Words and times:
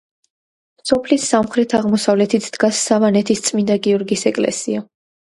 სოფლის 0.91 1.25
სამხრეთ-აღმოსავლეთით 1.33 2.47
დგას 2.55 2.79
სავანეთის 2.85 3.43
წმინდა 3.49 3.77
გიორგის 3.89 4.25
ეკლესია. 4.31 4.83